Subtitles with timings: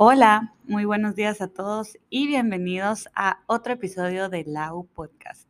[0.00, 5.48] Hola, muy buenos días a todos y bienvenidos a otro episodio de Lau Podcast.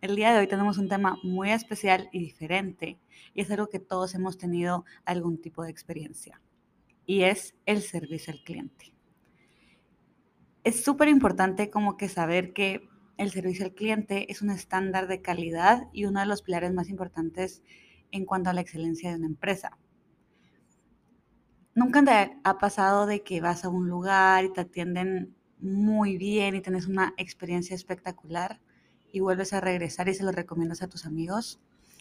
[0.00, 3.00] El día de hoy tenemos un tema muy especial y diferente
[3.34, 6.40] y es algo que todos hemos tenido algún tipo de experiencia
[7.04, 8.94] y es el servicio al cliente.
[10.62, 15.20] Es súper importante como que saber que el servicio al cliente es un estándar de
[15.20, 17.64] calidad y uno de los pilares más importantes
[18.12, 19.76] en cuanto a la excelencia de una empresa.
[21.72, 26.56] ¿Nunca te ha pasado de que vas a un lugar y te atienden muy bien
[26.56, 28.60] y tienes una experiencia espectacular
[29.12, 31.60] y vuelves a regresar y se lo recomiendas a tus amigos?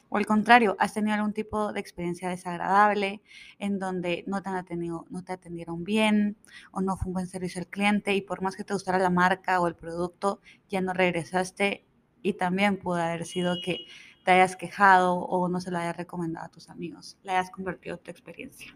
[0.09, 3.21] O al contrario, has tenido algún tipo de experiencia desagradable
[3.59, 6.35] en donde no te, han atendido, no te atendieron bien
[6.71, 9.11] o no fue un buen servicio al cliente y por más que te gustara la
[9.11, 11.85] marca o el producto, ya no regresaste
[12.23, 13.85] y también pudo haber sido que
[14.25, 17.99] te hayas quejado o no se lo hayas recomendado a tus amigos, le hayas convertido
[17.99, 18.75] tu experiencia.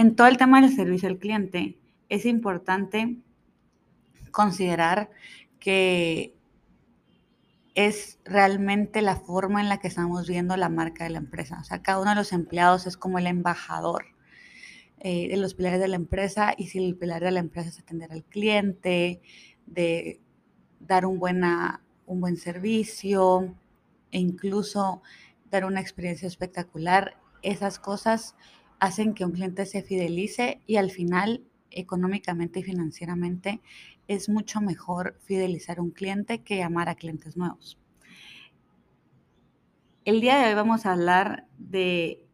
[0.00, 1.76] En todo el tema del servicio al cliente,
[2.08, 3.18] es importante
[4.30, 5.10] considerar
[5.58, 6.34] que
[7.74, 11.58] es realmente la forma en la que estamos viendo la marca de la empresa.
[11.60, 14.06] O sea, cada uno de los empleados es como el embajador
[15.00, 17.78] eh, de los pilares de la empresa y si el pilar de la empresa es
[17.78, 19.20] atender al cliente,
[19.66, 20.18] de
[20.78, 23.54] dar un, buena, un buen servicio
[24.12, 25.02] e incluso
[25.50, 28.34] dar una experiencia espectacular, esas cosas
[28.80, 33.60] hacen que un cliente se fidelice y al final económicamente y financieramente
[34.08, 37.78] es mucho mejor fidelizar a un cliente que llamar a clientes nuevos.
[40.04, 42.26] El día de hoy vamos a hablar de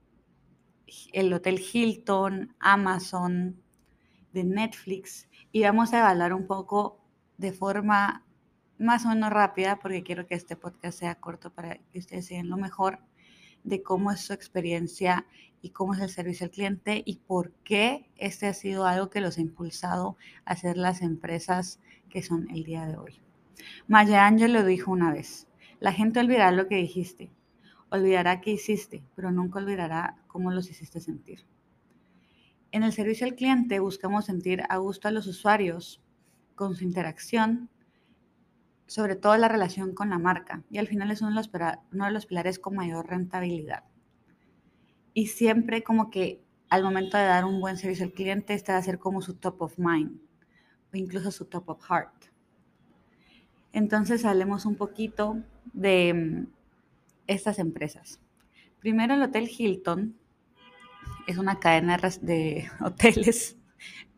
[1.12, 3.61] el Hotel Hilton, Amazon,
[4.33, 7.00] de Netflix y vamos a evaluar un poco
[7.39, 8.24] de forma
[8.78, 12.48] más o menos rápida porque quiero que este podcast sea corto para que ustedes sigan
[12.48, 13.00] lo mejor
[13.67, 15.27] de cómo es su experiencia
[15.61, 19.20] y cómo es el servicio al cliente y por qué este ha sido algo que
[19.20, 23.20] los ha impulsado a ser las empresas que son el día de hoy.
[23.89, 25.48] Maya Angelou lo dijo una vez,
[25.81, 27.33] la gente olvidará lo que dijiste,
[27.90, 31.45] olvidará qué hiciste, pero nunca olvidará cómo los hiciste sentir.
[32.70, 36.01] En el servicio al cliente buscamos sentir a gusto a los usuarios
[36.55, 37.69] con su interacción
[38.86, 41.51] sobre todo la relación con la marca y al final es uno de los,
[41.92, 43.85] uno de los pilares con mayor rentabilidad.
[45.13, 48.79] Y siempre como que al momento de dar un buen servicio al cliente, este va
[48.79, 50.20] a ser como su top of mind
[50.92, 52.27] o incluso su top of heart.
[53.73, 55.42] Entonces hablemos un poquito
[55.73, 56.46] de mm,
[57.27, 58.20] estas empresas.
[58.80, 60.17] Primero el Hotel Hilton
[61.27, 63.57] es una cadena de hoteles,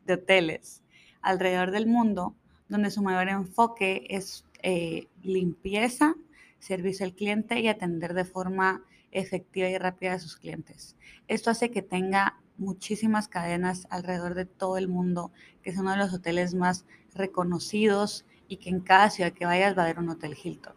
[0.05, 0.83] de hoteles
[1.23, 2.35] alrededor del mundo
[2.69, 6.15] donde su mayor enfoque es eh, limpieza,
[6.59, 10.97] servicio al cliente y atender de forma efectiva y rápida a sus clientes.
[11.29, 15.33] Esto hace que tenga muchísimas cadenas alrededor de todo el mundo,
[15.63, 19.77] que es uno de los hoteles más reconocidos y que en cada ciudad que vayas
[19.77, 20.75] va a haber un Hotel Hilton.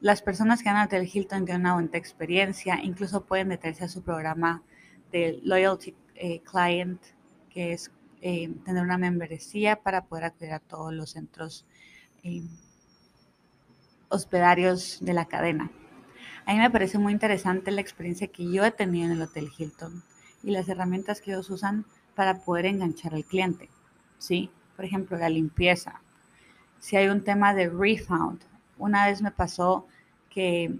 [0.00, 3.88] Las personas que van al Hotel Hilton tienen una buena experiencia, incluso pueden meterse a
[3.88, 4.62] su programa
[5.10, 7.00] de Loyalty eh, Client,
[7.50, 11.66] que es eh, tener una membresía para poder acceder a todos los centros
[14.08, 15.70] hospedarios de la cadena.
[16.44, 19.50] A mí me parece muy interesante la experiencia que yo he tenido en el Hotel
[19.56, 20.02] Hilton
[20.42, 21.84] y las herramientas que ellos usan
[22.14, 23.68] para poder enganchar al cliente.
[24.18, 24.50] ¿sí?
[24.76, 26.00] Por ejemplo, la limpieza.
[26.78, 28.40] Si hay un tema de refund,
[28.78, 29.86] una vez me pasó
[30.30, 30.78] que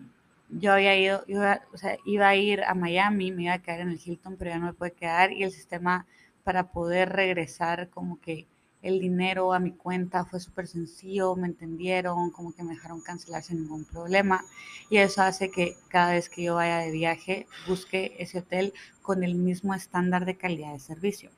[0.49, 1.25] yo había ido,
[1.73, 4.51] o sea, iba a ir a Miami, me iba a quedar en el Hilton, pero
[4.51, 6.07] ya no me puede quedar y el sistema
[6.45, 8.47] para poder regresar como que
[8.87, 13.43] el dinero a mi cuenta fue súper sencillo, me entendieron, como que me dejaron cancelar
[13.43, 14.45] sin ningún problema.
[14.91, 19.25] Y eso hace que cada vez que yo vaya de viaje busque ese hotel con
[19.25, 21.31] el mismo estándar de calidad de servicio.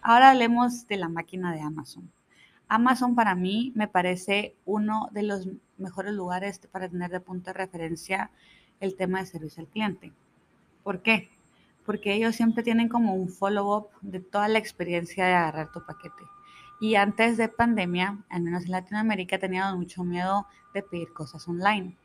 [0.00, 2.08] Ahora hablemos de la máquina de Amazon.
[2.68, 5.48] Amazon para mí me parece uno de los
[5.78, 8.30] mejores lugares para tener de punto de referencia
[8.78, 10.12] el tema de servicio al cliente.
[10.84, 11.30] ¿Por qué?
[11.84, 16.35] Porque ellos siempre tienen como un follow-up de toda la experiencia de agarrar tu paquete.
[16.80, 21.96] Y antes de pandemia, al menos en Latinoamérica, teníamos mucho miedo de pedir cosas online.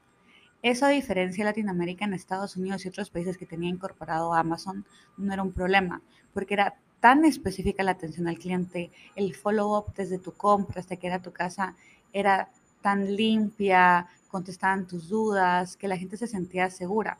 [0.61, 4.85] Eso a diferencia de Latinoamérica, en Estados Unidos y otros países que tenía incorporado Amazon,
[5.17, 6.01] no era un problema,
[6.33, 11.07] porque era tan específica la atención al cliente, el follow-up desde tu compra hasta que
[11.07, 11.75] era tu casa
[12.13, 12.49] era
[12.81, 17.17] tan limpia, contestaban tus dudas, que la gente se sentía segura.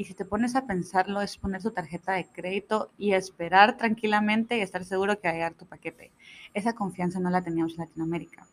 [0.00, 4.56] Y si te pones a pensarlo, es poner tu tarjeta de crédito y esperar tranquilamente
[4.56, 6.10] y estar seguro que va a llegar tu paquete.
[6.54, 8.46] Esa confianza no la teníamos en Latinoamérica.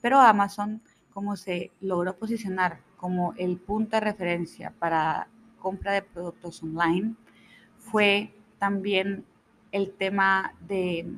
[0.00, 0.80] Pero Amazon,
[1.12, 5.26] como se logró posicionar como el punto de referencia para
[5.58, 7.16] compra de productos online,
[7.76, 9.24] fue también
[9.72, 11.12] el tema de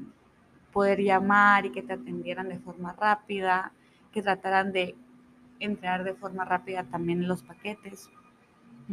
[0.72, 3.72] poder llamar y que te atendieran de forma rápida,
[4.10, 4.96] que trataran de
[5.60, 8.08] entrar de forma rápida también los paquetes.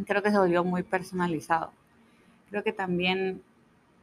[0.06, 1.72] Creo que se volvió muy personalizado.
[2.50, 3.42] Creo que también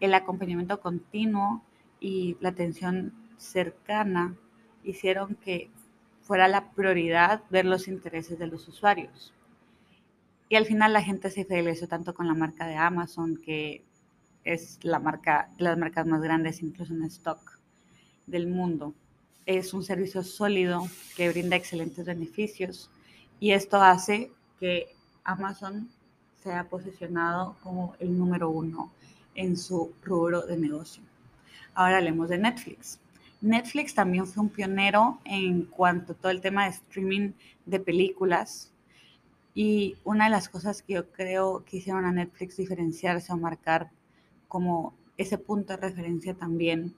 [0.01, 1.63] el acompañamiento continuo
[2.01, 4.35] y la atención cercana
[4.85, 5.71] hicieron que
[6.23, 9.33] fuera la prioridad ver los intereses de los usuarios.
[10.49, 13.85] Y al final la gente se fidelizó tanto con la marca de Amazon, que
[14.45, 17.59] es la marca, las marcas más grandes incluso en stock
[18.27, 18.95] del mundo.
[19.47, 20.87] Es un servicio sólido
[21.17, 22.91] que brinda excelentes beneficios
[23.39, 24.95] y esto hace que
[25.31, 25.89] Amazon
[26.43, 28.91] sea posicionado como el número uno
[29.35, 31.03] en su rubro de negocio.
[31.75, 32.99] Ahora hablemos de Netflix.
[33.41, 37.33] Netflix también fue un pionero en cuanto a todo el tema de streaming
[37.65, 38.73] de películas.
[39.55, 43.91] Y una de las cosas que yo creo que hicieron a Netflix diferenciarse o marcar
[44.49, 46.95] como ese punto de referencia también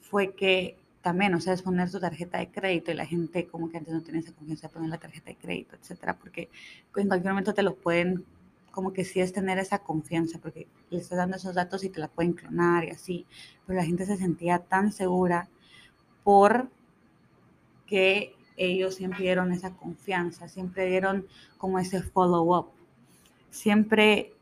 [0.00, 3.70] fue que también, o sea, es poner tu tarjeta de crédito y la gente como
[3.70, 6.50] que antes no tenía esa confianza de poner la tarjeta de crédito, etcétera, porque
[6.96, 8.24] en cualquier momento te lo pueden,
[8.70, 12.00] como que sí es tener esa confianza, porque le estás dando esos datos y te
[12.00, 13.26] la pueden clonar y así,
[13.66, 15.48] pero la gente se sentía tan segura
[16.22, 16.68] por
[17.86, 21.26] que ellos siempre dieron esa confianza, siempre dieron
[21.56, 22.66] como ese follow-up,
[23.50, 24.34] siempre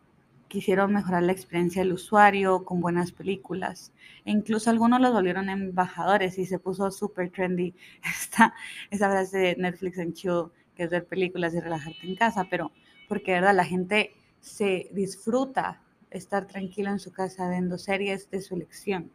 [0.48, 3.92] quisieron mejorar la experiencia del usuario con buenas películas.
[4.24, 8.54] E incluso algunos los volvieron embajadores y se puso súper trendy esta,
[8.90, 12.72] esa frase de Netflix en chill, que es ver películas y relajarte en casa, pero
[13.08, 18.54] porque verdad la gente se disfruta estar tranquilo en su casa viendo series de su
[18.54, 19.10] elección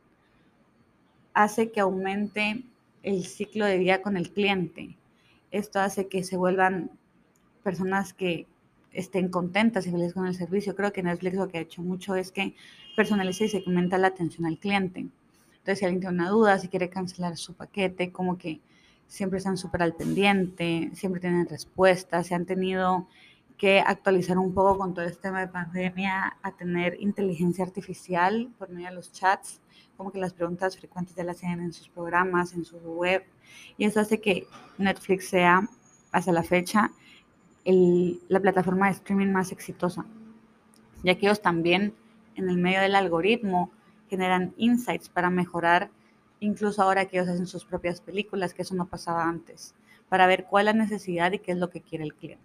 [1.33, 2.63] hace que aumente
[3.01, 4.97] el ciclo de vida con el cliente.
[5.51, 6.91] Esto hace que se vuelvan
[7.63, 8.47] personas que
[8.93, 10.75] estén contentas y felices con el servicio.
[10.75, 12.55] Creo que Netflix lo que ha hecho mucho es que
[12.95, 14.99] personaliza y segmenta la atención al cliente.
[15.01, 18.59] Entonces, si alguien tiene una duda, si quiere cancelar su paquete, como que
[19.07, 23.07] siempre están súper al pendiente, siempre tienen respuestas, se han tenido
[23.57, 28.69] que actualizar un poco con todo este tema de pandemia a tener inteligencia artificial por
[28.69, 29.61] medio de los chats
[29.97, 33.23] como que las preguntas frecuentes ya las tienen en sus programas, en su web,
[33.77, 34.47] y eso hace que
[34.77, 35.67] Netflix sea,
[36.11, 36.91] hasta la fecha,
[37.65, 40.05] la plataforma de streaming más exitosa,
[41.03, 41.93] ya que ellos también,
[42.35, 43.71] en el medio del algoritmo,
[44.09, 45.89] generan insights para mejorar,
[46.39, 49.75] incluso ahora que ellos hacen sus propias películas, que eso no pasaba antes,
[50.09, 52.43] para ver cuál es la necesidad y qué es lo que quiere el cliente.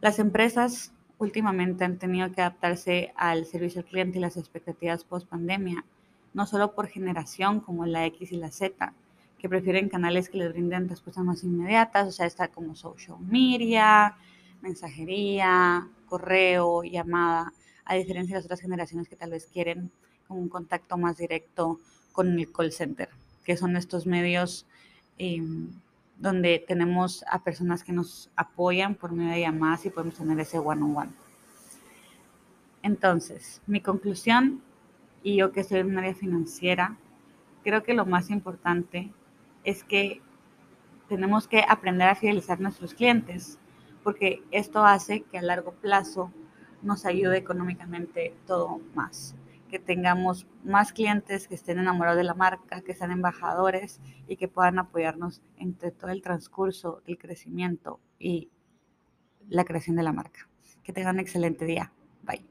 [0.00, 5.28] Las empresas últimamente han tenido que adaptarse al servicio al cliente y las expectativas post
[5.28, 5.84] pandemia,
[6.32, 8.94] no solo por generación como la X y la Z,
[9.40, 14.16] que prefieren canales que les brinden respuestas más inmediatas, o sea, está como social media,
[14.60, 17.52] mensajería, correo, llamada,
[17.86, 19.90] a diferencia de las otras generaciones que tal vez quieren
[20.28, 21.80] como un contacto más directo
[22.12, 23.08] con el call center,
[23.44, 24.66] que son estos medios
[25.16, 25.70] em,
[26.18, 30.58] donde tenemos a personas que nos apoyan por medio de llamadas y podemos tener ese
[30.58, 31.10] one-on-one.
[32.82, 34.62] Entonces, mi conclusión,
[35.22, 36.96] y yo que soy en un área financiera,
[37.64, 39.10] creo que lo más importante
[39.64, 40.20] es que
[41.08, 43.58] tenemos que aprender a fidelizar a nuestros clientes,
[44.02, 46.32] porque esto hace que a largo plazo
[46.82, 49.34] nos ayude económicamente todo más
[49.70, 54.48] que tengamos más clientes que estén enamorados de la marca, que sean embajadores y que
[54.48, 58.50] puedan apoyarnos entre todo el transcurso del crecimiento y
[59.48, 60.48] la creación de la marca.
[60.82, 61.92] Que tengan un excelente día.
[62.22, 62.49] Bye.